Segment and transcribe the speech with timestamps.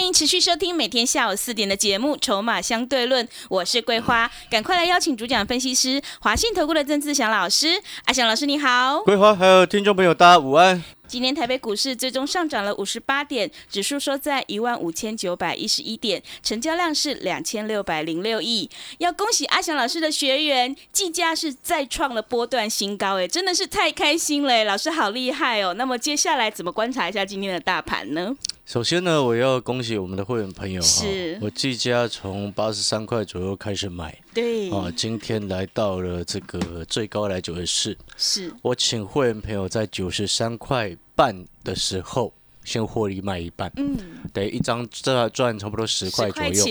[0.00, 7.78] 欢迎持续收听每天下午四点的节目《筹码相对论》，我是桂花，赶快来邀请主讲分析师华信投顾的郑志祥老师。
[8.06, 10.82] 阿祥老师你好，桂花还有听众朋友大家午安。
[11.06, 18.70] 今天台北股市最终上涨了五十八点，指数收在一万五千九百一十一点，成交量是两千六百零六亿。
[19.00, 25.74] 要恭喜阿祥老师的学员，计价是再创了波段新高，哎，真的是太开心了，老师好厉害哦。
[25.74, 28.34] 那么接下来怎么观察一下今天的大盘呢？
[28.70, 31.04] 首先呢，我要恭喜我们的会员朋友哈
[31.40, 38.54] 我季家从八十三块左右开始买，对，啊，今天来到了这个最高来九十四，是。
[38.62, 42.32] 我请会员朋友在九十三块半的时候
[42.62, 43.98] 先获利卖一半，嗯，
[44.32, 46.64] 等于一张这赚差不多十块左右，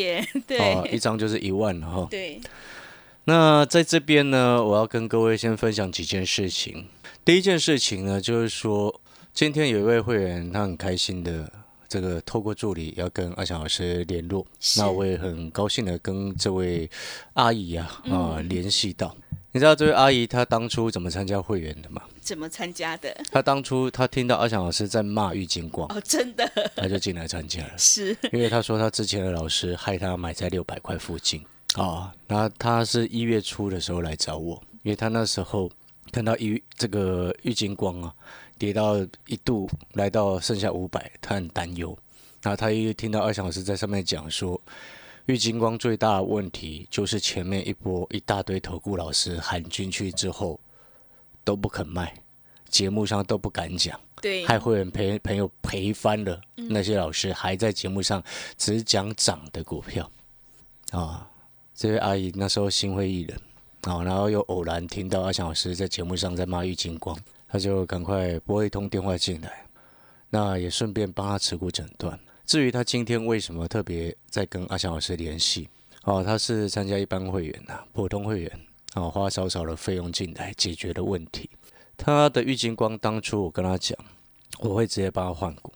[0.47, 2.07] 对，啊，一张就是一万了哈。
[2.09, 2.39] 对，
[3.25, 6.87] 那在这边呢，我要跟各位先分享几件事情。
[7.25, 9.01] 第一件事情呢，就是说
[9.33, 11.51] 今天有一位会员，他很开心的
[11.89, 14.45] 这个透过助理要跟阿翔老师联络，
[14.77, 16.89] 那我也很高兴的跟这位
[17.33, 19.13] 阿姨啊啊、嗯联系到。
[19.51, 22.03] 你知道这位阿姨她当初怎么参加会员的吗？
[22.21, 23.11] 怎么参加的？
[23.31, 27.73] 她当初她听到阿翔老师在骂郁金光，哦，真的她就进来参加了。
[27.75, 35.67] 是，因为她说她之前的老师害她买在六百块附近啊，那她是一月初的时候来找我，因为她那时候
[36.11, 38.13] 看到郁这个郁金光啊
[38.59, 41.97] 跌到一度来到剩下五百，他很担忧。
[42.43, 44.61] 然后他又听到二翔老师在上面讲说，
[45.25, 50.59] 郁金光最大的问题就是前面一波一大堆投顾老师喊进去之后
[51.43, 52.13] 都不肯卖，
[52.67, 53.99] 节目上都不敢讲。
[54.21, 58.21] 对，害会员陪朋友赔翻了，那些老师还在节目上
[58.57, 60.11] 只讲涨的股票
[60.91, 61.25] 啊。
[61.73, 63.37] 这位阿姨那时候心灰意冷
[63.83, 67.17] 啊，然后又偶然听到阿翔老师在节目上在骂郁金光，
[67.51, 69.65] 她就赶快拨一通电话进来，
[70.29, 72.17] 那也顺便帮他持股诊断。
[72.45, 75.67] 至于他今天为什么特别在跟阿翔老师联系，
[76.03, 78.59] 哦，他是参加一般会员呐、普通会员，
[78.93, 81.49] 哦，花少少的费用进来解决的问题。
[81.97, 83.97] 他的郁金光当初我跟他讲，
[84.59, 85.73] 我会直接帮他换股。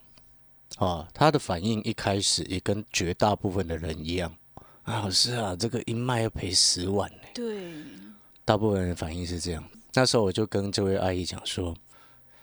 [0.78, 4.35] 啊，他的反应一开始也跟绝大部分的人一样，
[4.84, 7.17] 啊，老师啊，这个一卖要赔十万呢。
[7.34, 7.72] 对，
[8.44, 9.63] 大部分人反应是这样。
[9.93, 11.75] 那时候我就跟这位阿姨讲说，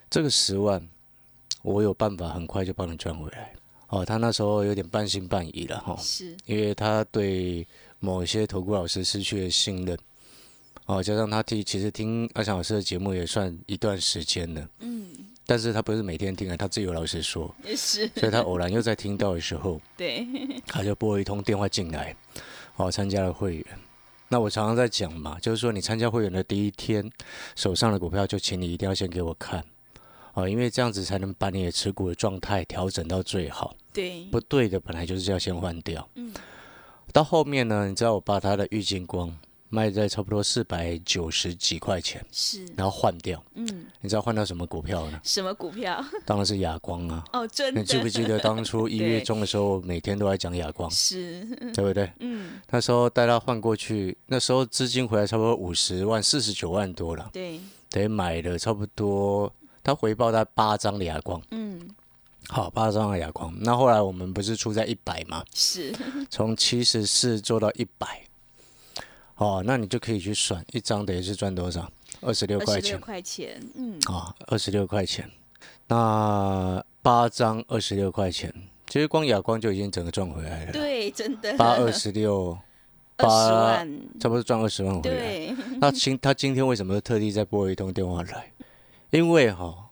[0.09, 0.87] 这个十万，
[1.63, 3.53] 我有办法很快就帮你赚回来。
[3.89, 7.67] 哦，他那时候有点半信半疑了哈，是，因为他对
[7.99, 9.99] 某些投顾老师失去了信任。
[10.87, 15.09] 哦，加上他听，其实听阿翔老师的节目也算一段时间了，嗯，
[15.45, 20.25] 但是他不是每天听啊，他自己有老师说，也是，所以他偶然又在听到的时候， 对，
[20.67, 22.15] 他就拨一通电话进来，
[22.77, 23.67] 哦，参加了会员。
[24.33, 27.11] 那我常常在讲嘛，就是说你参加会员的第一天，
[27.57, 29.65] 手上的股票就请你一定要先给我看，
[30.35, 33.75] 哦，因为这样子才能把你的持股的状态调整到最好。
[33.93, 36.09] 对，不对的本来就是要先换掉。
[36.15, 36.33] 嗯，
[37.13, 39.37] 到后面呢，你知道我把他的郁金光
[39.71, 43.43] 卖在差不多四百九十几块钱，是，然后换掉。
[43.55, 45.21] 嗯，你知道换到什么股票呢？
[45.23, 46.05] 什么股票？
[46.27, 47.25] 当然是亚光啊。
[47.33, 52.11] 哦，真的，你记不记得当初一月中的时候，每天都在讲亚光，是，对不对？
[52.19, 59.53] 嗯，那时候带他换过去，那时候资金回来差不多五十万，四十九万多了，对，等于买了差不多，
[59.85, 61.89] 他回报他八张的亚光，嗯，
[62.49, 63.55] 好，八张的亚光。
[63.61, 65.45] 那后来我们不是出在一百吗？
[65.55, 65.95] 是，
[66.29, 68.23] 从七十四做到一百，
[69.41, 71.91] 哦，那你就可以去算一张等于是赚多少？
[72.21, 75.31] 二十六二十六块钱，嗯，啊，二十六块钱。
[75.89, 78.53] 那八张二十六块钱，
[78.87, 80.73] 其实光哑光就已经整个赚回来了。
[80.73, 82.59] 对，真的，八二十六，
[83.17, 85.17] 八万，差不多赚二十万回来。
[85.17, 88.53] 对，那今他今天为什么特地再拨一通电话来？
[89.09, 89.87] 因为哈、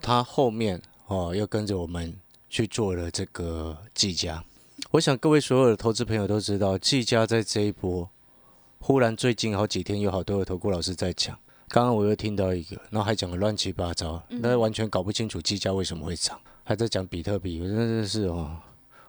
[0.00, 2.16] 他后面哦又跟着我们
[2.48, 4.42] 去做了这个技嘉。
[4.92, 8.08] 我想各位所有的投资朋友都知道，技嘉在这一波，
[8.80, 11.36] 忽然最近好几天有好多的投顾老师在讲。
[11.68, 18.56] 刚刚我又听到一个，然后还讲的乱七八糟，那完全搞不清楚技嘉为什么会涨，还在讲比特币，我真的是哦，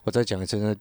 [0.03, 0.75] 我在讲真的，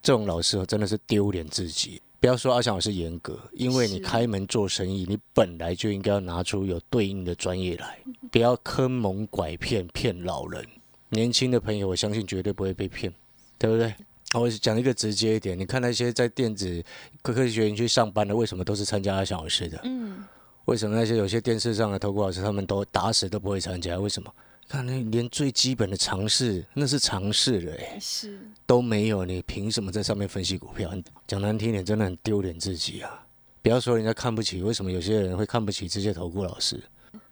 [0.00, 2.00] 这种老师哦真的是丢脸自己。
[2.20, 7.98] 不要说阿翔老师严格，因为你是开门做生意，你本来就应该要拿出有对应的专业来，
[8.30, 10.64] 不要坑蒙拐骗骗老人。
[11.08, 13.12] 年轻的朋友，我相信绝对不会被骗，
[13.58, 13.92] 对不对？
[14.40, 16.82] 我讲一个直接一点，你看那些在电子
[17.22, 19.80] 科科学园区上班的，为什么都是参加阿翔老师的？
[19.84, 20.24] 嗯，
[20.66, 23.96] 为什么那些有些电视上的投顾老师，他们都打死都不会参加？
[23.98, 24.32] 为什么？
[24.66, 30.90] 看那连最基本的常识，那是常识了哎，是，都没有，你凭什么在上面分析股票？
[31.26, 33.26] 讲难听点，真的很丢脸自己啊！
[33.60, 36.82] 不要说人家看不起，为什么有些人会看不起这些投顾老师？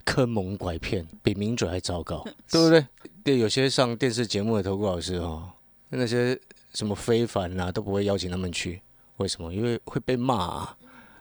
[0.04, 2.87] 坑蒙拐骗，比名嘴还糟糕， 对不对？
[3.25, 5.49] 对，有些上电视节目的投顾老师哦，
[5.88, 6.38] 那些
[6.75, 8.83] 什么非凡啊，都不会邀请他们去，
[9.19, 9.53] 为什么？
[9.53, 10.77] 因为会被骂啊，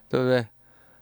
[0.10, 0.46] 对不对？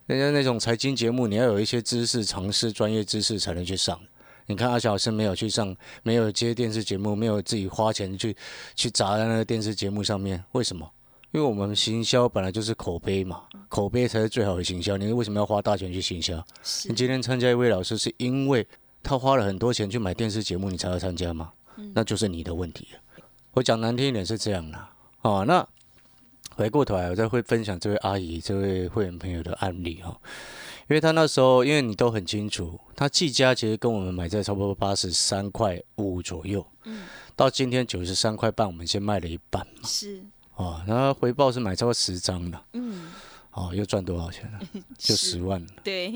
[0.08, 4.00] 人家那种财经节目，你要有一些知识、尝试、专业知识才能去上。
[4.48, 8.36] 你看阿小老师没有去上，没有接电视节目，没有自己花钱去
[8.74, 10.90] 去砸在那个电视节目上面，为什么？
[11.32, 14.98] 因为我们行销本来就是口碑嘛，口碑才是最好的行销。
[14.98, 16.44] 你为什么要花大钱去行销？
[16.86, 18.66] 你今天参加一位老师，是因为
[19.04, 21.52] 他花了很多钱去买电视节目，你才要参加吗？
[21.94, 22.99] 那就是你的问题了。
[23.54, 24.78] 我讲难听一点是这样的
[25.22, 25.44] 哦。
[25.48, 25.68] 那
[26.56, 30.20] 回过头来，我再会分享这位阿姨、这位会员朋友的案例哈。
[30.90, 37.04] 因为他那时候，因为你都很清楚，他季家其实跟我们买在差不多八十三块五左右，嗯，
[37.36, 40.24] 到今天九十三块半，我们先卖了一半嘛，是，
[40.56, 43.12] 哦，然后回报是买超过十张的，嗯，
[43.52, 44.60] 哦，又赚多少钱了？
[44.98, 45.30] 就是。
[45.30, 46.12] 十万，对，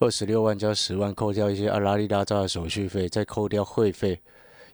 [0.00, 4.20] 二十六万加十万，扣掉一些阿拉里拉扎的手续费，再扣掉会费，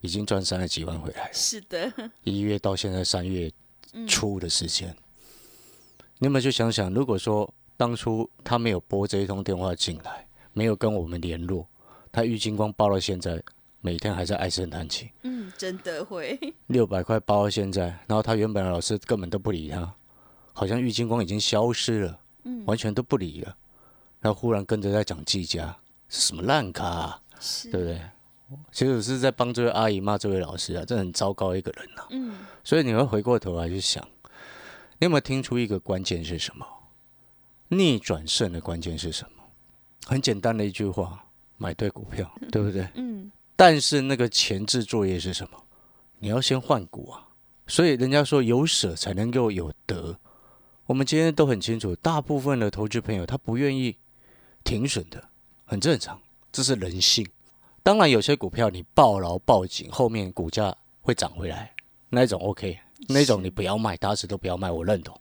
[0.01, 1.33] 已经赚三十几万回来了。
[1.33, 1.91] 是的，
[2.23, 3.51] 一月到现在三月
[3.93, 4.07] 嗯。
[4.07, 4.95] 初的时间，
[6.19, 11.67] 你有没有去想想，如果说当初他没有拨这一通电话进来，没有跟我们联络，
[12.11, 13.41] 他郁金光包到现在，
[13.81, 19.93] 每天还在唉声叹气，嗯，真的会，六百块包到现在，然后他原本的老师根本都不理他，
[20.53, 23.55] 好像郁金光已经消失了，嗯，完全都不理了，
[24.19, 25.77] 然后忽然跟着在讲技嘉，
[26.09, 27.21] 是什么烂咖、啊，
[27.71, 28.01] 对不对？
[28.71, 34.01] 其实我是在帮这位阿姨骂这位老师啊，这很糟糕一个人呐、嗯，所以你会回过头来去想，
[34.99, 36.65] 你有没有听出一个关键是什么？
[37.69, 39.43] 逆转胜的关键是什么？
[40.05, 41.25] 很简单的一句话：
[41.57, 42.87] 买对股票，对不对？
[42.95, 45.61] 嗯，但是那个前置作业是什么？
[46.19, 47.27] 你要先换股啊！
[47.67, 50.17] 所以人家说有舍才能够有得。
[50.85, 53.97] 我们今天都很清楚，大部分的投资朋友他不愿意
[54.63, 55.21] 停损的，
[55.65, 56.21] 很正常，
[56.51, 57.27] 这是人性。
[57.87, 61.73] 当然，有些股票你抱牢抱紧，后面股价会涨回来，
[62.09, 65.17] 那一种 OK，那一种你不要卖，打死都不要卖，我认同。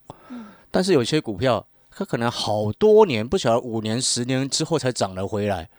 [0.69, 5.71] 但是有些股票，它可能好多年，不晓得五年、十年之后才涨了回来，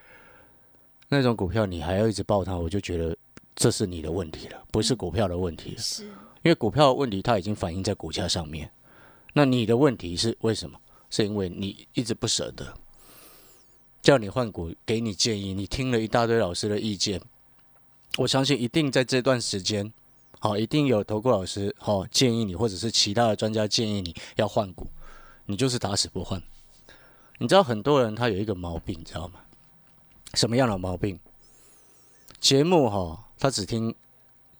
[1.10, 3.13] 那种股票你还要一直抱它，我就觉得
[3.54, 5.81] 这是你的问题了，不是股票的问题了。
[5.81, 8.72] 是，因为股票的问题它已经反映在股价上面，
[9.34, 10.80] 那你的问题是为什么？
[11.10, 12.74] 是因为你一直不舍得，
[14.07, 17.21] 叫你换股，给你建议，你听了一大堆老师的意见，
[18.19, 19.92] 我相信一定在这段时间，
[20.39, 24.88] 好，一定有投顾老师好建议你，或者是其他的专家建议你要换股，
[25.48, 26.42] 你就是打死不换。
[27.39, 29.42] 你知道很多人他有一个毛病，你知道吗？
[30.36, 31.19] 什么样的毛病？
[32.39, 33.94] 节目哈，他只听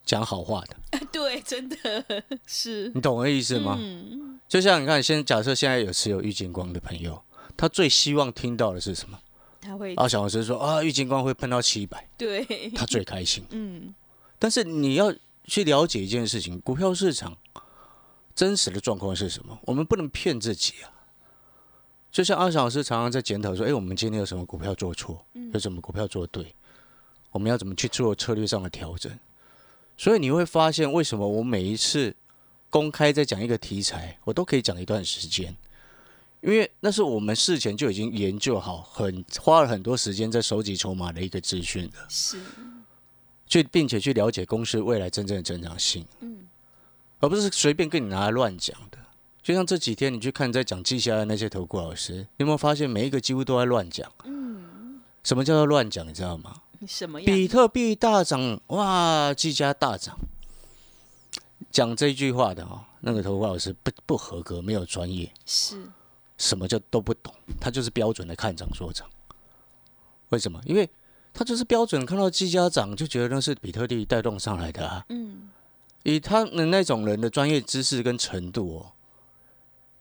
[0.04, 0.76] 讲好话的。
[1.10, 1.78] 对，真的
[2.46, 3.78] 是，你懂我的意思吗？
[3.80, 7.24] 嗯，就像你看，先假设现在有持有郁金光的朋友，
[7.56, 9.18] 他最希望听到的是什么？
[9.68, 13.46] 他会，啊，小老师说啊，郁金光会碰到七百， 对，他最开心。
[13.50, 13.94] 嗯，
[14.40, 17.36] 但是你要去了解一件事情，股票市场
[18.34, 19.60] 真实的状况是什么？
[19.64, 20.94] 我们不能骗自己啊。
[22.10, 26.56] 就像阿翔老师常常在检讨说，哎，我们今天有什么股票做错，有什么股票做对，
[27.32, 29.12] 我们要怎么去做策略上的调整？
[29.98, 32.16] 所以你会发现，为什么我每一次
[32.70, 35.56] 公开在讲一个题材，我都可以讲一段时间，
[36.42, 41.98] 因为那是我们事前就已经研究好，很花了很多时间在收集筹码的一个资讯的。
[42.08, 42.40] 是，
[43.48, 46.46] 去并且去了解公司未来真正的成长性，嗯，
[47.20, 48.98] 而不是随便跟你拿来乱讲的。
[49.42, 54.12] 就像这几天你去看在讲记下来的那些投顾老师，你有没有发现每一个几乎都在乱讲？
[54.26, 56.06] 嗯，什么叫做乱讲？
[56.08, 56.62] 你知道吗？
[56.86, 57.26] 什么样？
[57.26, 60.18] 比特币大涨，哇，技嘉大涨。
[61.72, 65.90] 讲这句话的哦，那个投顾老师不不合格，没有专业，是，
[66.38, 69.08] 什么叫都不懂，他就是标准的看涨说涨。
[70.30, 70.62] 为什么？
[70.66, 70.90] 因为
[71.34, 75.06] 他就是标准看到技嘉涨，就觉得那是比特币带动上来的啊。
[75.10, 75.50] 嗯，
[76.04, 78.92] 以他们那种人的专业知识跟程度哦，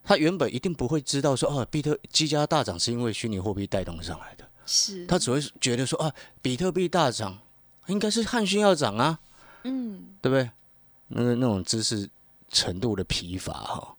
[0.02, 6.12] 他原本一定不会知道说，哦，比特技嘉大涨是因为虚拟货币带动上来的，是，他只会觉得说，啊，
[6.42, 7.38] 比特币大涨
[7.86, 9.18] 应该是汉逊要涨啊，
[9.64, 10.50] 嗯，对不对？
[11.08, 12.08] 那个那种知识
[12.50, 13.95] 程度的疲乏哈、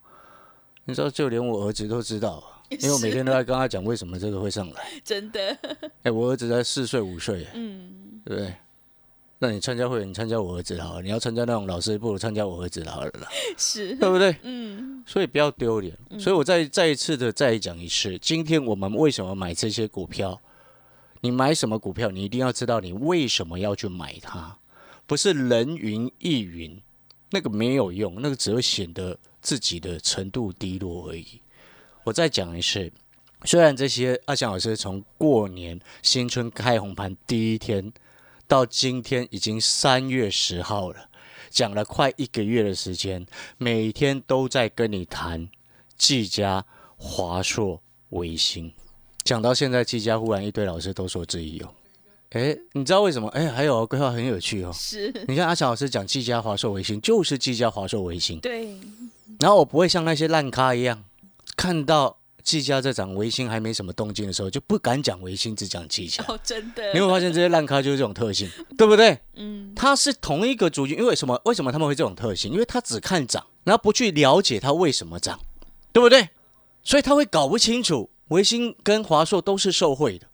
[0.88, 4.90] 你知道，就连我儿子都知道啊， 因为我每天都在跟他讲为什么这个会上来。
[5.04, 5.58] 真的，
[6.04, 8.54] 哎，我儿子才四岁五岁，嗯，对不对？
[9.40, 11.02] 那你参加会员，你参加我儿子的好了。
[11.02, 13.28] 你要参加那种老师，不如参加我儿子的好了啦，
[13.58, 14.36] 是，对不对？
[14.44, 15.96] 嗯，所以不要丢脸。
[16.18, 20.42] 所以我再再一次的再讲一次，今天我们为什么买这些股票？
[21.22, 24.58] 你买什么股票，你一定要知道你为什么要去买它，
[25.06, 26.80] 不是人云亦云，
[27.32, 29.18] 那个没有用，那个只会显得
[29.48, 31.40] 自己的程度低落而已。
[32.04, 32.92] 我再讲一次，
[33.46, 37.94] 虽然这些阿翔老师从过年新春开红盘第一天
[38.46, 41.10] 到今天已经三月十号了，
[41.50, 43.26] 讲了快一个月的时间，
[43.58, 45.48] 每天都在跟你谈
[45.98, 46.66] 技嘉、
[46.98, 48.70] 华硕、微星。
[49.24, 51.74] 讲到现在，技嘉忽然一堆老师都说自己有。
[52.32, 53.30] 哎，你知道为什么？
[53.30, 54.74] 哎，还有规划很有趣哦。
[54.74, 58.38] 是，你看阿强老师讲技嘉、华硕、微星，就是技嘉、华硕、微星。
[58.42, 58.78] 对，
[59.40, 61.04] 然后我不会像那些烂咖一样，
[61.56, 66.24] 看到技嘉在涨，维新还没什么动静的时候，就不敢讲维新，只讲技嘉。
[66.28, 69.20] 哦，真的，你会发现这些烂咖就是这种特性，对不对？
[69.36, 71.40] 嗯，它是同一个族群，因为什么？
[71.46, 72.52] 为什么他们会这种特性？
[72.52, 75.40] 因为他只看涨，然后不去了解它为什么涨，
[75.92, 76.30] 对不对？
[76.84, 78.10] 所以他会搞不清楚。
[78.30, 80.28] 维新跟华硕都是受贿的，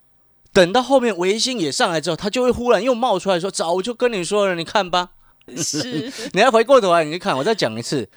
[0.51, 5.11] 等到后面维新也上来之后，他就会忽然又冒出来说：“早就跟你说了，你看吧。”
[5.57, 8.09] 是， 你要回过头来，你去看，我再讲一次，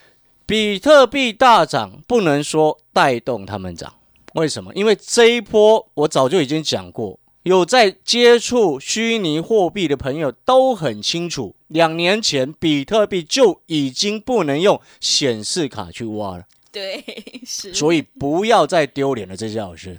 [0.47, 3.93] 比特币大涨不能说带动他们涨，
[4.35, 4.73] 为什么？
[4.75, 16.45] 因为这一波我早就已经讲过，有在接触虚拟货币的朋友都很清楚，两年前比特币就已经不能用显示卡去挖了。
[16.71, 17.05] 对，
[17.45, 19.99] 是，所以不要再丢脸了，这些老师。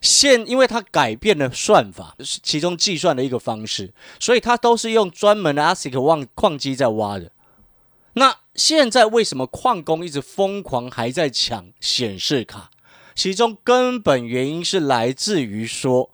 [0.00, 7.30] 现因为它改变了算法，其中计算的一个方式，所以它都是用专门的 ASIC 矿矿机在挖的。
[8.12, 12.70] 那现在为什么矿工一直疯狂还在抢显示卡？
[13.14, 16.10] 其中根本原因是来自于说，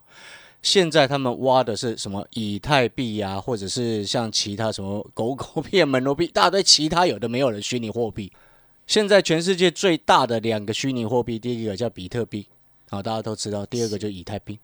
[0.61, 8.31] 现在他们挖的是什么以太币呀，或者是像其他什么狗狗币、门罗币，大堆其他有的没有的虚拟货币。
[8.87, 12.47] 现在全世界最大的两个虚拟货币，第一个叫比特币，
[12.89, 14.59] 啊，大家都知道；第二个就以太币。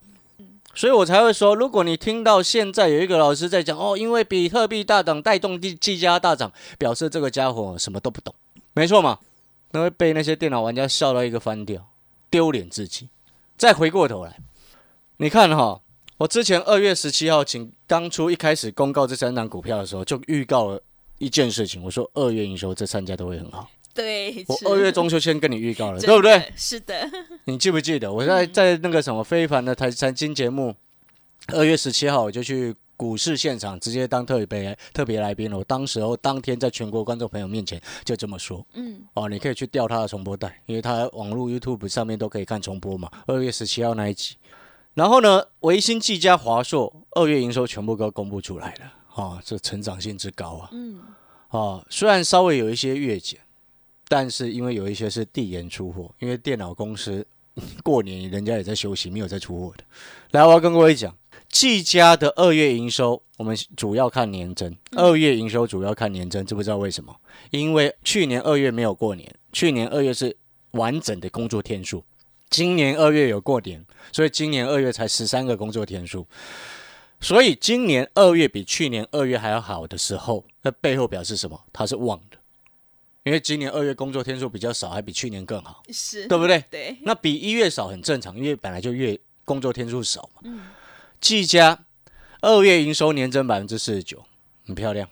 [0.77, 8.35] 所以我才会说，如果你听到现在有一个老师在讲哦，因为比特币大涨带动技技嘉大涨，表示这个家伙什么都不懂，
[8.73, 9.17] 没错嘛？
[9.71, 11.89] 那会被那些电脑玩家笑到一个翻掉，
[12.29, 13.09] 丢脸自己。
[13.57, 14.37] 再回过头来，
[15.17, 15.81] 你看哈，
[16.17, 20.79] 我之前二月十七号请当初一开始公告这三档股票的时候，就预告了
[21.17, 23.67] 一件事情，我说二月营收这三家都会很好。
[23.97, 26.53] 对，我二月中秋先跟你预告了， 对不对？
[26.55, 27.09] 是的，
[27.45, 30.75] 你记不记得我在在那个什么非凡的财财经节目，
[31.47, 35.57] 二月十七号我就去股市现场直接当特别特别来宾了。
[35.57, 43.09] 我当时候当天在全国观众朋友面前就这么说，嗯，哦，你可以去调他的重播带，因为他网络 YouTube 上面都可以看重播嘛。
[43.25, 44.35] 二月十七号那一集，
[44.93, 50.99] 然后呢，维新、技嘉、华硕二月营收全部都公布出来了，哦，这成长性之高啊，嗯，
[51.49, 53.39] 哦，虽然稍微有一些月减。
[54.07, 57.25] 但是因为有一些是递延出货，因为电脑公司
[57.83, 59.83] 过年人家也在休息，没有在出货的。
[60.31, 61.15] 来，我要跟各位讲，
[61.49, 64.75] 技嘉的二月营收，我们主要看年增。
[64.91, 67.15] 二月营收主要看年增，知不知道为什么？
[67.51, 70.37] 因为去年二月没有过年，去年二月是
[70.71, 72.03] 完整的工作天数，
[72.49, 76.27] 今年二月有过年，所以今年二月才十三个工作天数。
[77.19, 81.59] 所以今年二月比去年二月还要好的时候，那背后表示什么？
[81.73, 82.36] 它是旺的。
[83.27, 86.63] 因为今年二月工作天数比较少，还比去年更好，是对不对？
[86.71, 90.41] 对，那比一月少很正常，因为本来就月工作天数少嘛。
[90.45, 90.61] 嗯。
[91.19, 91.83] 技嘉
[92.39, 94.23] 二月营收年增百分之四十九，
[94.65, 95.09] 很漂亮。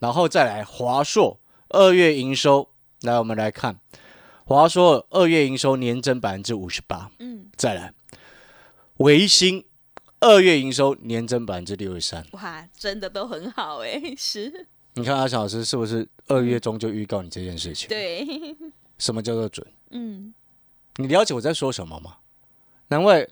[0.00, 2.68] 然后再来华硕二月营收，
[3.00, 3.80] 来我们来看
[4.44, 7.10] 华硕二月营收年增百分之五十八。
[7.20, 7.46] 嗯。
[7.56, 7.94] 再来
[8.98, 9.64] 维新
[10.20, 12.26] 二月营收年增百分之六十三。
[12.32, 14.66] 哇，真的都很好哎，是。
[14.98, 17.86] 你看阿翔老师是不是二月中就预告你这件事情？
[17.86, 18.26] 对，
[18.96, 19.66] 什么叫做准？
[19.90, 20.32] 嗯，
[20.96, 22.16] 你了解我在说什么吗？
[22.88, 23.28] 难怪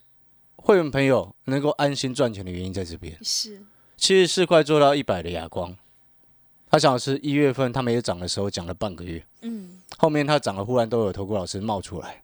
[0.56, 3.16] 会员朋友能够安心赚钱的原因在这边。
[3.22, 3.64] 是
[3.96, 5.74] 七十四块做到一百的哑光，
[6.68, 12.23] 阿翔老师一月份他没有涨的时候讲了半个月，嗯，后面他涨了，忽然都有投顾老师冒出来。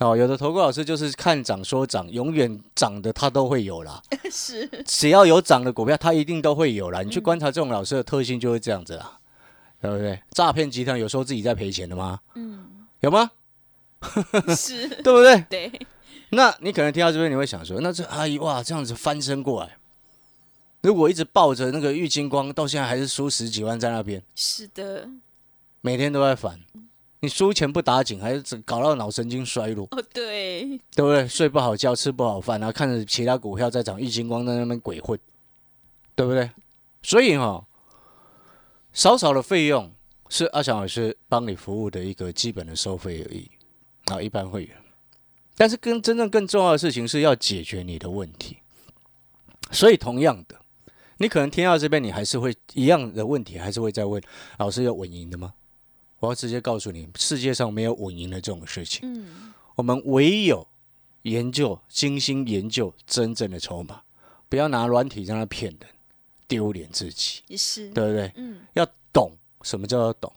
[0.00, 4.02] 哦，有的投顾老师就是看涨说涨，永远涨的他都会有啦。
[4.30, 7.02] 是，只要有涨的股票，他一定都会有啦。
[7.02, 9.18] 你去观察这种老师的特性，就会这样子啦，
[9.80, 10.20] 对不对？
[10.30, 12.20] 诈骗集团有时候自己在赔钱的吗？
[12.34, 13.30] 嗯，有吗？
[14.56, 15.44] 是， 对不对？
[15.48, 15.72] 对。
[16.30, 19.76] 那你可能听到这边，你会想说，那这阿姨哇，这样子翻身过来，
[20.80, 24.22] 如果一直抱着那个郁金光，到现在还是输十几万在那边。
[24.34, 25.08] 是的，
[25.82, 26.58] 每天都在反。
[27.24, 29.86] 你输钱不打紧，还是搞到脑神经衰弱？
[29.92, 31.26] 哦，对，对不对？
[31.28, 35.16] 睡不好觉，吃不好饭，然后看着其他股票在涨，郁金光在那边鬼混，
[36.16, 36.50] 对不对？
[37.00, 37.64] 所以哈、
[38.92, 39.92] 少少的费用
[40.28, 43.48] 是阿翔老师帮你服务的一个基本的收费而已
[44.06, 44.76] 啊，一般会员。
[45.56, 48.56] 但是更真正更重要的事情是要解决你的问题。
[49.70, 50.56] 所以同样的，
[51.18, 54.20] 你可能听到这边，你还是会一样的问题，还是会再问
[54.58, 55.54] 老师有稳赢的吗？
[56.22, 59.00] 我要直接告诉你，世界上没有稳赢的这种事情。
[59.02, 60.64] 嗯，我们唯有
[61.22, 64.02] 研究、精心研究真正的筹码，
[64.48, 65.90] 不要拿软体让他骗人，
[66.46, 68.32] 丢脸自己，也是，对不对？
[68.36, 70.32] 嗯，要懂什么叫做懂。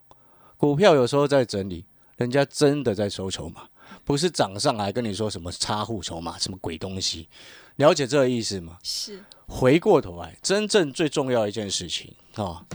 [0.57, 1.85] 股票有时候在整理，
[2.17, 3.69] 人家真的在收筹码，
[4.03, 7.29] 不是涨上来跟你说什么差户筹码，什么鬼东西。
[7.75, 8.79] 了解这个意思吗？
[8.81, 12.65] 是，回过头来，真正最重要一件事情啊、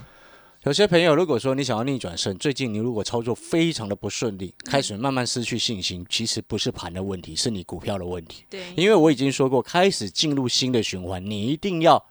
[0.64, 8.44] 有些朋友如果说你想要逆转胜，最近你如果操作非常的不顺利，开始慢慢失去信心，其实不是盘的问题，是你股票的问题。
[8.50, 12.04] 对，因为我已经说过，开始进入新的循环，你一定要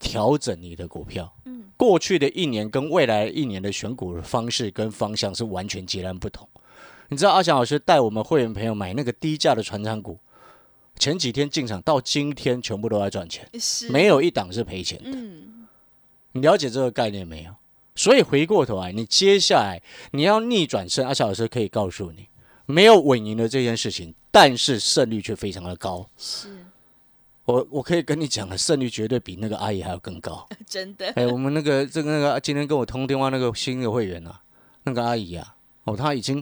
[0.00, 1.32] 调整你的股票。
[1.44, 6.48] 嗯，过去的一年跟未来一年的选股的方式跟方向是完全截然不同。
[7.10, 10.18] 你知道阿翔老师带我们会员朋友买那个低价的传产股，
[10.98, 13.48] 前几天进场到今天全部都在赚钱，
[13.88, 15.10] 没有一档是赔钱的。
[15.14, 15.68] 嗯，
[16.32, 17.54] 你了解这个概念没有？
[17.98, 22.28] 所以回过头来，你接下来你要逆转胜，阿小老师可以告诉你，
[22.64, 26.08] 没有稳赢的这件事情，但是胜率却非常的高。
[26.16, 26.48] 是，
[27.44, 30.46] 我我可以跟你讲了，胜率绝对比那个阿姨还要更高。
[30.64, 34.40] 真的，哎、我们那个这个那个今天跟我通电话那个新的会员啊，
[34.84, 36.40] 那个阿姨啊，哦，她已经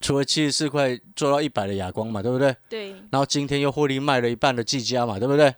[0.00, 2.54] 除了七十四块做到一百的哑光嘛，对不对？
[2.68, 5.52] 对，然后今天又获利卖了一半的技嘉嘛，对不对？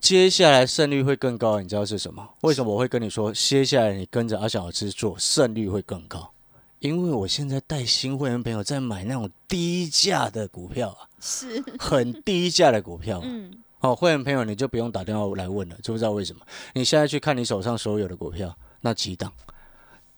[0.00, 2.26] 接下来胜率会更高，你知道是什么？
[2.42, 6.30] 为什么我会跟你说，接下来你跟着阿小老师做，胜率会更高？
[6.78, 16.42] 因为我现在带新会员朋友在买那种低价的股票啊，是，很低价的股票啊、嗯，哦，会员朋友你就不用打电话来问了，知不知道为什么？
[16.74, 19.32] 你现在去看你手上所有的股票，那几档？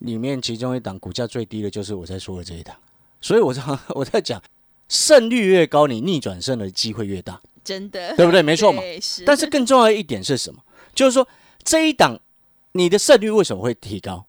[0.01, 2.77] 里面其中一档股价最低的就是我在说的这一档，
[3.21, 3.63] 所以我在
[3.97, 4.43] 我在讲，
[4.89, 8.43] 胜率越高，你逆转胜的机会越大，真的，对不对？
[8.43, 8.83] 没错嘛。
[9.01, 10.61] 是，但是更重要的一点是什么？
[10.93, 11.29] 就是说
[11.63, 12.19] 这一档
[12.73, 14.27] 你的胜率为什么会提高？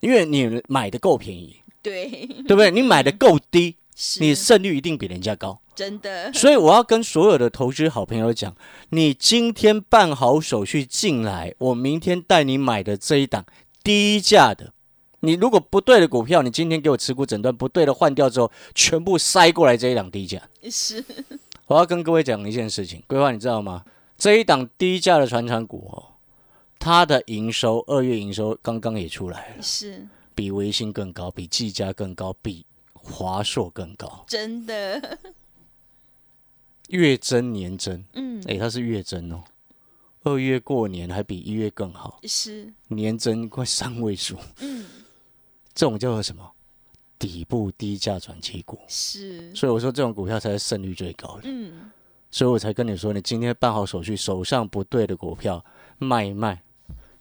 [0.00, 2.08] 因为你买的够便宜，对，
[2.46, 2.70] 对不对？
[2.70, 3.76] 你买的够低，
[4.20, 5.60] 你胜率一定比人家高。
[5.74, 8.54] 真的，所以我要跟所有的投资好朋友讲，
[8.90, 13.44] 你今天办好手续进来，我明天带你买的这一档
[13.82, 14.72] 低价的，
[15.20, 20.42] 你如果不对的股票，你今天给我持股诊断不对的换掉之后，全部塞过来这一档低价。
[20.70, 21.02] 是，
[21.66, 23.84] 我要跟各位讲一件事情，规划你知道吗？
[24.18, 26.14] 这一档低价的传产股哦，
[26.78, 35.18] 它的营收二月营收刚刚也出来了，是，比微星更高，比技嘉更高，比华硕更高，真的，
[36.88, 38.04] 月增年增。
[38.12, 39.42] 嗯，诶，它是月增哦，
[40.24, 44.84] 二月过年还比一月更好，是，年增快三位数，嗯，
[45.74, 46.52] 这种叫做什么？
[47.22, 51.88] 底部低价转机股，是，所以我说这种股票才是胜率最高的，嗯，
[52.32, 55.64] 所以我才跟你说，你今天办好手续，手上不对的股票
[55.98, 56.60] 卖一卖，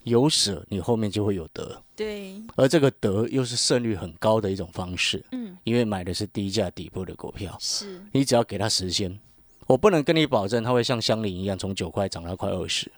[0.02, 9.20] 有舍你后面就会有得，对，而这个得又是胜率很高的一种方式，嗯，因为买的是低价底部的股票，是，你只要给它时间，
[9.68, 12.92] 我不能跟你保证它会像香菱一样从九块涨到快二十，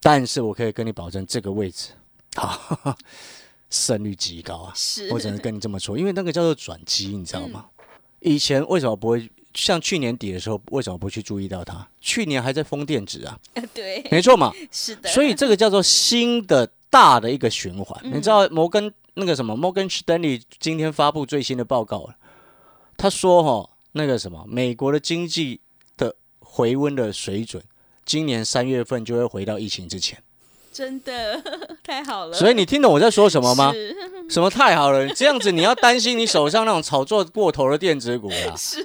[0.00, 1.92] 但是我可以跟你保证这个位置，
[2.34, 2.98] 好，
[3.70, 4.72] 胜率极高啊！
[4.74, 7.66] 是，我只能跟你这么说，因为那个叫做转机，你知道吗？
[8.20, 11.86] 以前为什么不会像去年底的时候，为什么不去注意到它？
[12.00, 13.38] 去年还在封电子啊，
[13.74, 14.52] 对，没错嘛。
[14.72, 18.00] 是的，所以这个叫做新的大的一个循环。
[18.04, 22.16] 嗯你知道摩根那个什么摩根士丹利今天发布最新的报告了，
[22.96, 25.60] 他说哈那个什么美国的经济
[25.96, 27.62] 的回温的水准，
[28.04, 30.22] 今年三月份就会回到疫情之前。
[30.72, 31.42] 真的
[31.86, 33.72] 太好了，所以你听懂我在说什么吗？
[34.28, 35.06] 什么太好了？
[35.14, 38.54] 这样子你要担心你手上那种炒作过头的电子股啦。
[38.58, 38.84] 是，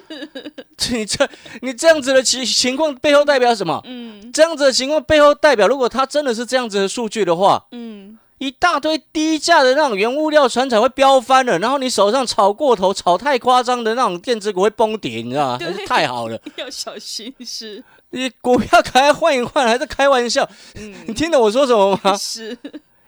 [0.92, 1.28] 你这
[1.62, 3.80] 你这样子的情情况背后代表什么？
[3.84, 15.58] 嗯这样子的情况背后代表，如果它真的是这样子的数据的话，嗯，一大堆低价的那种原物料船产会飙翻了，然后你手上炒过头、炒太夸张的那种电子股会崩跌，你知道吗？
[15.58, 20.48] 对还是太好了， 要小心，是，你股票赶快换一换，还在开玩笑？
[20.74, 22.16] 你嗯，听懂我说什么吗？
[22.16, 22.56] 是，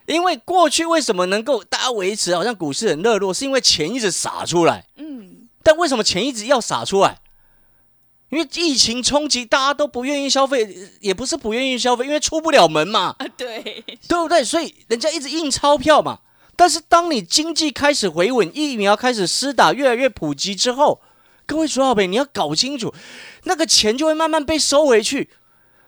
[0.07, 4.85] 因为过去为什么能够大家维持好像股市很热络，是因为钱一直撒出来。
[4.97, 7.19] 嗯，但为什么钱一直要撒出来？
[8.31, 13.14] 因为疫情冲击，大家都不愿意消费，也不是不愿意消费，因为出不了门嘛。
[13.19, 13.62] 啊，对，
[14.09, 14.43] 对不对？
[14.43, 16.19] 所以人家一直印钞票嘛。
[16.57, 21.01] 但是当你经济开始回稳，疫苗开始施打，越来越普及之后，
[21.47, 22.93] 各位主要朋友，你要搞清楚，
[23.45, 25.31] 那个钱就会慢慢被收回去。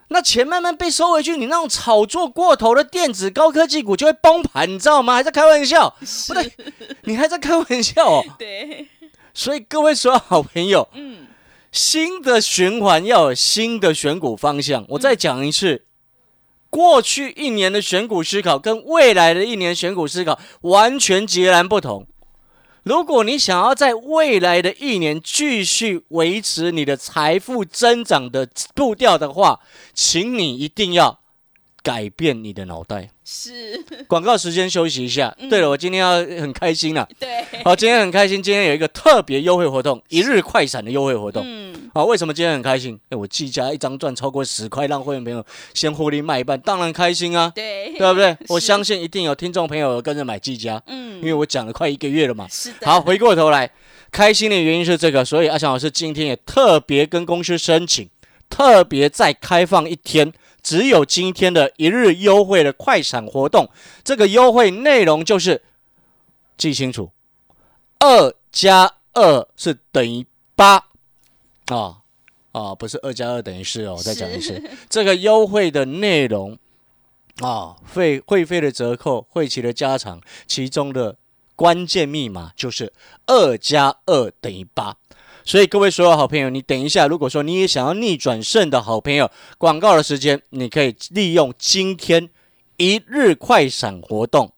[0.09, 5.15] 那钱慢慢被收回去，你那种炒作过头的电子高科技股就会崩盘，你知道吗？
[5.15, 5.95] 还在开玩笑？
[6.29, 6.53] 不对，
[7.03, 8.25] 你还在开玩笑哦。
[8.39, 8.87] 对，
[9.35, 11.27] 所以各位所有好朋友，嗯，
[11.73, 14.85] 新的循环要有新的选股方向。
[14.91, 15.85] 我再讲一次，
[16.71, 22.07] 过去一年的选股思考跟未来的一年选股思考完全截然不同。
[22.87, 29.59] 如果你想要在未来的一年继续维持你的财富增长的步调的话，
[29.93, 31.19] 请你一定要
[31.87, 33.09] 改变你的脑袋。
[33.25, 35.33] 是，广告时间休息一下。
[35.49, 37.09] 对了，我今天要很开心了。
[37.17, 41.45] 对，好，今天很开心，今天有一个特别优惠活动，一日快闪的优惠活动。
[41.47, 42.99] 嗯，好，为什么今天很开心？
[43.11, 48.37] 哎，我计价一张赚超过十块，让会员朋友先获利卖一半，当然开心啊，对，对不对？
[48.51, 52.49] 我相信一定有听众朋友跟着买计价，嗯因为我讲了快一个月了嘛。
[52.51, 53.71] 是的，好，回过头来，
[54.11, 58.09] 开心的原因是这个，所以阿翔老师今天也特别跟公司申请，
[58.51, 60.33] 特别再开放一天，
[60.67, 63.71] 只有今天的一日优惠的快闪活动。
[64.03, 65.63] 这个优惠内容就是
[66.59, 67.13] 记清楚，
[68.01, 70.27] 二加二是等于
[70.57, 70.89] 八
[71.67, 71.99] 啊
[72.51, 73.95] 啊，不是二加二等于四哦。
[73.97, 76.59] 我再讲一次，这个优惠的内容
[77.37, 81.17] 啊，费会费的折扣、会期的加长，其中的
[81.55, 82.93] 关键密码就是
[83.27, 84.97] 二加二等于八。
[85.47, 92.29] 所以各位所有好朋友，你等一下，如果说你也想要逆转胜的好朋友，广告的时间，你可以利用今天
[92.79, 94.53] 一日快闪活动，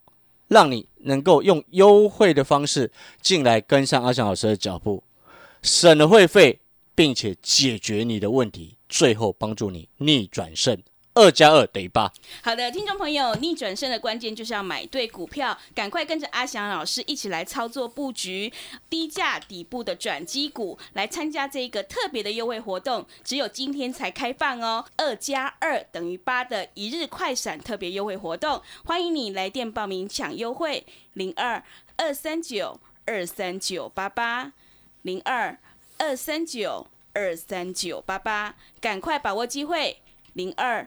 [0.48, 5.04] 让你能够用优惠的方式进来跟上阿翔老师的脚步，
[5.60, 6.58] 省了会费，
[6.94, 10.82] 并且解决你的问题，最后帮助你逆转胜。
[11.18, 12.08] 二加二等于八。
[12.44, 18.52] 好的，听众朋友，逆转胜的关键就是要买对股票，赶快跟着阿翔老师一起来操作布局
[18.88, 24.84] 低价底部的转机股，来参加这一个特别的优惠活动，只有今天才开放哦。
[24.96, 31.60] 二加二等于八的一日快闪特别优惠活动，欢迎你来电报名抢优惠，零二
[31.96, 34.52] 二三九二三九八八
[35.02, 35.58] 零二
[35.98, 39.98] 二三九二三九八八，赶快把握机会，
[40.34, 40.86] 零二。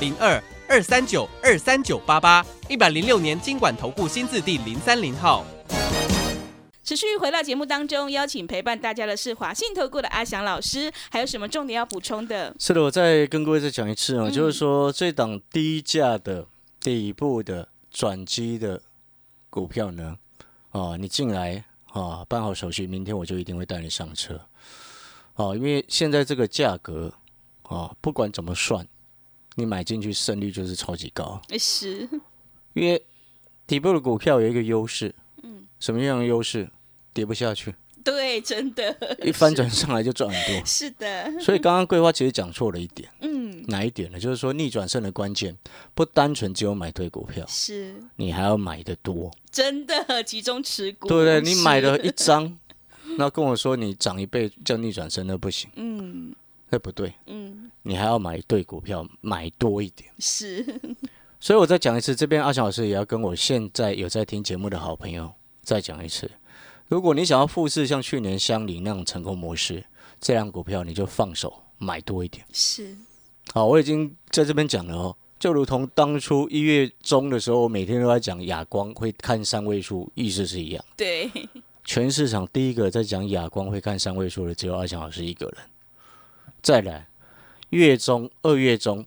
[0.00, 5.44] 零二二三九二三九八八，一百零六年经管投顾新字第零三零号。
[6.84, 12.54] 持续回到节目当中，邀请陪伴大家的是华信投顾的阿翔老师，还有什么重点要补充的？
[12.60, 16.46] 是的，我再跟各位再讲一次啊，嗯就是说这档低价的
[16.80, 18.80] 底部的转机的
[19.50, 20.16] 股票呢，
[20.70, 24.40] 啊，你进来啊，办好手续，明天我就一定会带你上车，
[25.34, 27.12] 啊，因为现在这个价格
[27.64, 28.86] 啊，不管怎么算，
[29.58, 32.08] 你买进去胜率就是超级高，是，
[32.74, 33.02] 因为
[33.66, 36.70] 底部的股票有一个优势，嗯，什么样的优势？
[37.12, 40.62] 跌不下去，对，真的一翻转上来就赚很多。
[40.64, 44.20] 是的，所以刚刚桂花其实讲错了一点，嗯，哪一点呢？
[44.20, 45.56] 就是说逆转胜的关键
[45.92, 47.96] 不单纯只有买对股票，是。
[48.14, 51.40] 你还要买的多，真的集中持股，对不对？
[51.40, 51.62] 你是。
[51.64, 52.56] 买了一张，
[53.16, 56.32] 那跟我说你涨一倍叫逆转胜，那不行，嗯
[56.70, 60.10] 那不对，嗯，你还要买对股票，买多一点。
[60.18, 60.64] 是，
[61.40, 66.30] 所以我再讲一次，这边阿翔老师也要跟我现在有在听节目的好朋友再讲一次。
[66.88, 69.84] 如果你想要复制像去年香里那种成功模式，
[70.20, 72.44] 这样股票你就放手买多一点。
[72.52, 72.96] 是，
[73.52, 80.84] 好，我已经在这边讲了哦，就如同当初一月中的时候，我每天都在讲哑光会看三位数，意思是一样。
[80.96, 81.30] 对，
[81.84, 85.56] 全市场第一个在讲哑光会看三位数的只有阿翔老师一个人。
[86.62, 87.06] 再来，
[87.70, 89.04] 月中、二月中，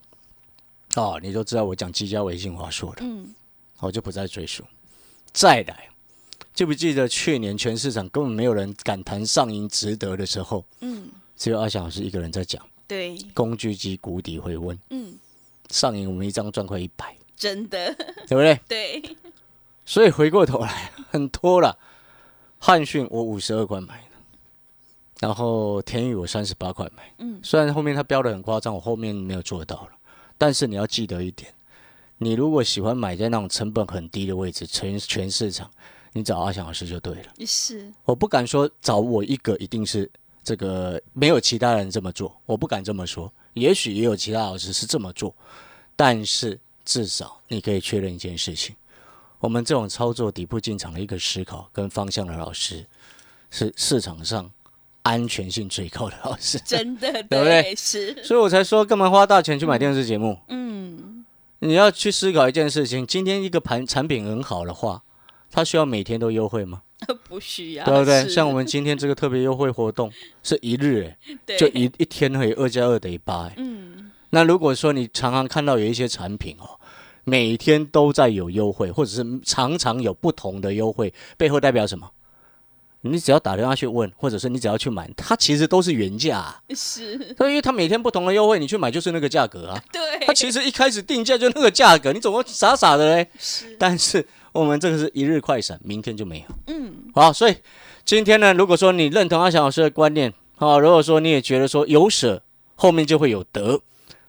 [0.96, 3.34] 哦，你都知道我讲基嘉微信华硕的，嗯，
[3.80, 4.64] 我就不再赘述。
[5.34, 5.90] 再来，
[6.54, 15.14] 记不记得去年全市场根本没有人敢谈上银值得的时候，嗯，只有阿翔老师一个人在讲对，工具机谷底回温，嗯，
[15.70, 17.94] 上银我们一张赚快一百，真的，
[18.28, 18.60] 对不对？
[18.68, 19.18] 对，
[19.86, 21.78] 所以回过头来，很多了。
[22.60, 24.11] 汉讯我五十二块买的，
[25.22, 27.14] 然后天宇我三十八块买。
[27.20, 29.92] 嗯虽然后面它标的很夸张，我后面没有做到了，
[30.36, 31.54] 但是你要记得一点，
[32.18, 35.70] 你如果喜欢买在那种成本很低的位置，全全市场，
[36.14, 37.46] 你找阿翔老师就对了。
[37.46, 40.10] 是，我不敢说找我一个一定是
[40.44, 43.32] 这个没有其他人这么做，我不敢这么说。
[43.54, 45.36] 也许也有其他老师是这么做，
[45.96, 48.76] 但是至少你可以确认一件事情：
[49.40, 52.86] 我们这种操作底部进场的一个思考跟方向的老师，
[53.50, 54.50] 是市场上
[55.04, 56.60] 安全性最高的老师。
[56.66, 60.38] 真的 对不对是，所以我才说，干嘛花大钱去买电视节目？
[60.48, 61.26] 嗯，
[61.60, 65.04] 你要去思考一件事情：今天一个盘产品很好的话，
[65.52, 66.82] 它需要每天都优惠吗？
[67.28, 68.30] 不需要，对不对？
[68.30, 70.12] 像我们今天这个特别优惠活动
[70.44, 73.54] 是一日、欸，对就一一天可以，二加二等于八、欸。
[73.58, 76.80] 嗯，那如果说你常常看到有一些产品哦，
[77.24, 82.08] 每天都在有优惠，或者是常常有不同的优惠，背后代表什么？
[83.02, 86.62] 你只要打电话去问，或者是你只要去买，它其实都是原价、啊。
[86.70, 89.84] 是，所以因为它每天不同的优惠，你去买就是那个价格啊。
[89.92, 93.28] 对，它其实一开始定价就那个价格，你怎么傻傻的嘞？
[93.40, 96.46] 是，但是我们这个是一日快闪，明天就没有。
[96.68, 97.56] 嗯，好，所以
[98.06, 102.44] 今天呢，如果说你认同阿翔老师的观念，好，如果说你也觉得说有舍
[102.76, 103.82] 后面就会有得，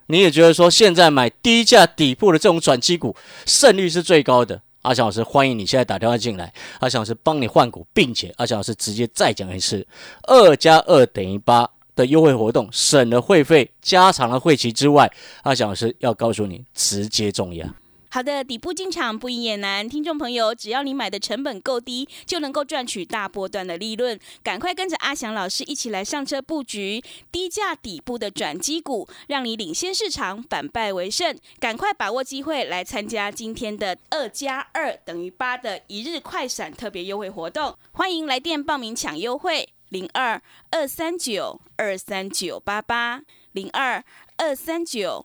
[0.06, 9.86] 你也觉得说现在买低价底部的这种转机股胜率是最高的，阿翔老师欢迎你现在打电话进来，阿翔老师帮你换股，并且阿翔老师直接再讲一次，
[10.24, 11.68] 二加二等于八。
[11.94, 17.66] 的优惠活动，省了会费，加长了会期之外，阿翔老师要告诉你，直接中压。
[18.14, 24.20] 好的，底部进场不赢也难，听众朋友，只要你买的成本够低，就能够赚取大波段的利润。
[24.42, 31.34] 赶快跟着阿翔老师一起来上车布局低价底部的转机股，让你领先市场，反败为胜。
[31.58, 39.70] 赶快把握机会来参加今天的二加二等于八的一日快闪特别优惠活动，欢迎来电报名抢优惠。
[39.88, 43.22] 零二二三九二三九八八
[43.52, 44.04] 零二
[44.36, 45.24] 二三九